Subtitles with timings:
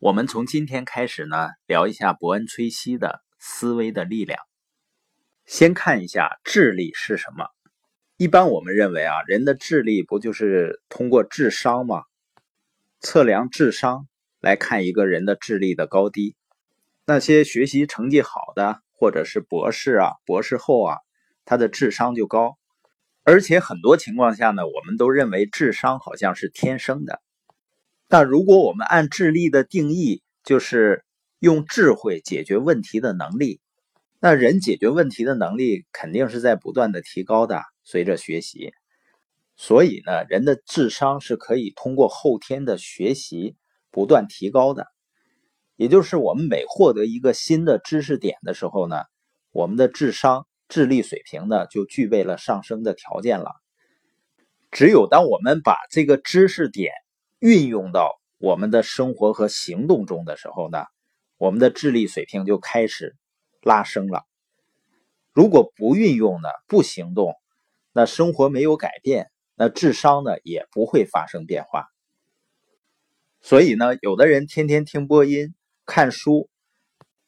[0.00, 4.38] 我们从今天开始呢，聊一下伯恩·崔西的思维的力量。
[5.44, 7.48] 先看一下智力是什么。
[8.16, 12.04] 一般我们认为啊，人的智力不就是通过智商吗？
[13.00, 14.06] 测量智商
[14.40, 16.36] 来看一个人的智力的高低。
[17.04, 20.98] 那些学习成绩好的，或者是博士啊、博士后啊，
[21.44, 22.56] 他的智商就高。
[23.24, 27.20] 而且很多情况下呢，我们都认为智商好像是天生的。
[28.08, 31.04] 但如果我们按智力的定义，就是
[31.38, 33.60] 用智慧解决问题的能力，
[34.18, 38.72] 那人解决问题的能力肯定是在不断的提高的，随着学习。
[39.56, 43.56] 所以呢，人的智商是可以通过后天的学习
[43.90, 44.86] 不断提高的。
[45.76, 49.02] 也就是我们每获得一个新的知识点的时候呢，
[49.52, 50.46] 我们的智商。
[50.70, 53.52] 智力水平呢，就具备了上升的条件了。
[54.70, 56.92] 只有当我们把这个知识点
[57.38, 60.84] 运用到我们的生活和行动中的时候呢，
[61.36, 63.16] 我们的智力水平就开始
[63.62, 64.24] 拉升了。
[65.32, 67.34] 如果不运用呢，不行动，
[67.92, 71.86] 那生活没有改变，那智商呢也不会发生变化。
[73.40, 75.54] 所以呢，有的人天天听播音、
[75.86, 76.48] 看书，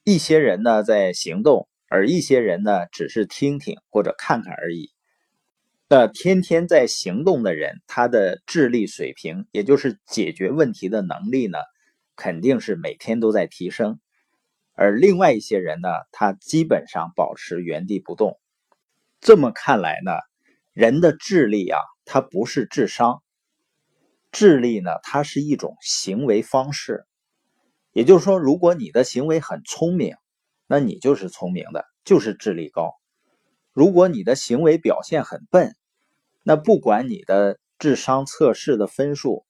[0.04, 1.66] 一些人呢在行动。
[1.92, 4.92] 而一些人呢，只是听听或者看看而已。
[5.92, 11.58] 那天天在行动的人，他的智力水平，也就是解决问题的能力呢，
[12.14, 13.98] 肯定是每天都在提升。
[14.74, 18.38] 而另外一些人呢，他基本上保持原地不动。
[19.20, 20.12] 这么看来呢，
[20.72, 23.20] 人的智力啊，它不是智商，
[24.30, 27.04] 智力呢，它是一种行为方式。
[27.90, 30.14] 也就是说，如果你的行为很聪明。
[30.68, 32.92] 那你就是聪明的，就是智力高。
[33.72, 35.74] 如果你的行为表现很笨，
[36.42, 39.44] 那不管你的智商测试的分数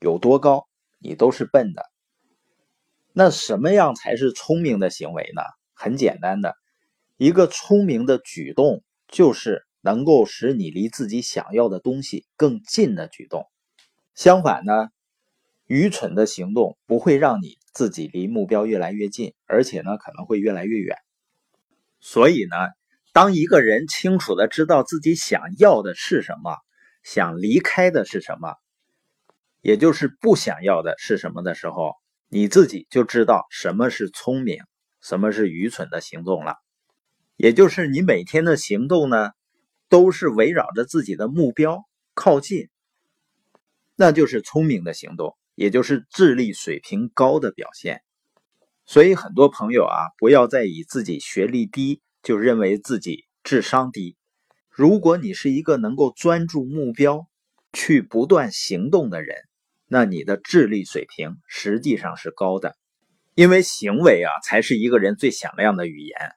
[0.00, 0.66] 有多高，
[0.98, 1.84] 你都是笨的。
[3.12, 5.42] 那什么样才是聪明的行为呢？
[5.72, 6.54] 很简单的，
[7.16, 13.46] 一个聪明的举动就是能够使你离自己想要的东西更近的举动。
[14.14, 14.88] 相反呢，
[15.66, 17.58] 愚蠢的行动不会让你。
[17.74, 20.96] 自己离目标越来越近，而且呢可能会越来越远。
[21.98, 22.54] 所以呢，
[23.14, 26.56] 当一个人清楚的知道自己想要的是什么，
[27.04, 28.56] 想离开的是什么，
[29.60, 31.92] 也就是不想要的是什么的时候，
[32.28, 34.58] 你自己就知道什么是聪明，
[35.00, 36.56] 什么是愚蠢的行动了。
[37.36, 39.30] 也就是你每天的行动呢，
[39.88, 42.68] 都是围绕着自己的目标靠近，
[43.94, 45.36] 那就是聪明的行动。
[45.54, 48.02] 也就是智力水平高的表现，
[48.86, 54.16] 所以很多朋友啊，不要再以自己学历低就认为自己智商低。
[54.70, 57.28] 如果你是一个能够专注目标、
[57.72, 59.36] 去不断行动的人，
[59.86, 62.74] 那你的智力水平实际上是高的，
[63.34, 66.32] 因为行为啊才是一个人最响亮的语言。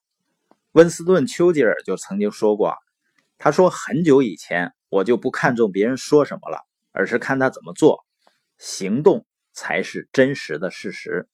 [0.73, 2.75] 温斯顿·丘吉尔就曾经说过，
[3.37, 6.59] 他说很久以前我就不看重别人说什么了，
[6.91, 8.05] 而是看他怎么做。
[8.57, 11.27] 行动才是真实的事实，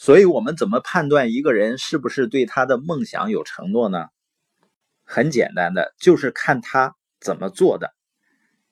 [0.00, 4.06] 所以，我们怎么判断一个人是不是对他的梦想有承诺呢？
[5.02, 7.92] 很简单的，就是看他怎么做的。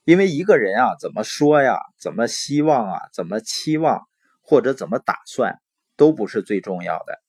[0.05, 4.07] 因为一个人啊，怎么说呀，怎么希望啊，怎么期望
[4.41, 5.59] 或者怎么打算，
[5.97, 7.21] 都不是最重要的。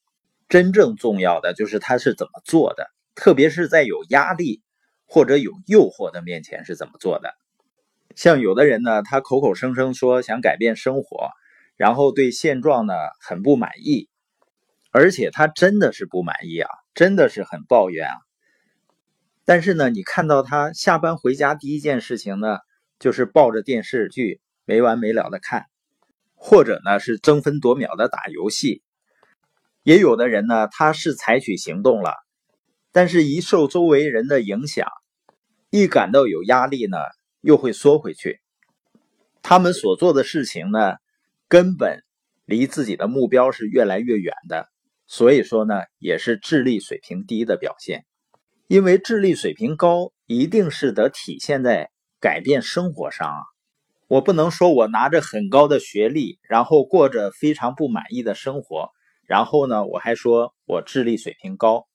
[0.47, 4.61] 真正重要的就是他是怎么做的，特别是在有压力
[5.07, 7.33] 或者有诱惑的面前是怎么做的。
[8.15, 11.31] 像有的人呢，他口口声声说想改变生活，
[11.77, 14.09] 然后对现状呢很不满意，
[14.91, 18.13] 而且他真的是不满意啊，真的是很抱怨啊。
[19.45, 22.57] 但是呢，你看到他下班回家第一件事情呢，
[22.99, 25.67] 就是抱着电视剧没完没了的看，
[26.35, 28.83] 或者呢是争分夺秒的打游戏。
[29.83, 32.13] 也有的人呢，他是采取行动了，
[32.91, 34.87] 但是一受周围人的影响，
[35.69, 36.97] 一感到有压力呢。
[37.41, 38.41] 又会缩回去，
[39.41, 40.95] 他们所做的事情呢，
[41.47, 42.03] 根本
[42.45, 44.69] 离自己的目标是越来越远的。
[45.05, 48.05] 所以说呢，也是智力水平低的表现。
[48.67, 51.89] 因为智力水平高，一定是得体现在
[52.19, 53.39] 改变生活上啊。
[54.07, 58.89] 我不能说我拿着很高的学历，然后过着非常不满意的生活，
[59.25, 61.87] 然后呢，我还说我智力水平高。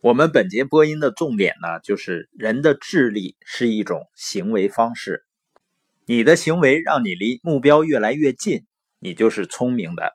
[0.00, 5.24] 我们本节播音的重点呢，就是人的智力是一种行为方式，
[6.12, 8.66] 你的行为让你离目标越来越近，
[8.98, 10.12] 你就是聪明的。